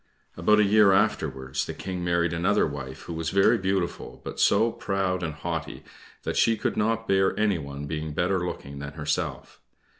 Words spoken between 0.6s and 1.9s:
year afterwards the